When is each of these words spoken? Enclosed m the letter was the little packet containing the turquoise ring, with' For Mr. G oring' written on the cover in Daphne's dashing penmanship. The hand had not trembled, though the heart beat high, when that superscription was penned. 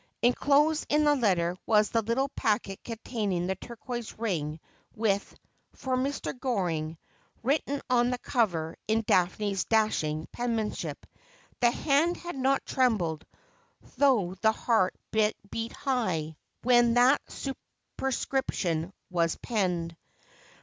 Enclosed 0.23 0.87
m 0.89 1.03
the 1.03 1.15
letter 1.15 1.55
was 1.67 1.91
the 1.91 2.01
little 2.01 2.29
packet 2.29 2.83
containing 2.83 3.45
the 3.45 3.53
turquoise 3.53 4.17
ring, 4.17 4.59
with' 4.95 5.35
For 5.75 5.95
Mr. 5.95 6.33
G 6.33 6.39
oring' 6.39 6.97
written 7.43 7.83
on 7.87 8.09
the 8.09 8.17
cover 8.17 8.75
in 8.87 9.03
Daphne's 9.05 9.63
dashing 9.65 10.27
penmanship. 10.31 11.05
The 11.59 11.69
hand 11.69 12.17
had 12.17 12.35
not 12.35 12.65
trembled, 12.65 13.27
though 13.97 14.33
the 14.41 14.53
heart 14.53 14.95
beat 15.11 15.71
high, 15.71 16.35
when 16.63 16.95
that 16.95 17.21
superscription 17.29 18.93
was 19.11 19.35
penned. 19.37 19.95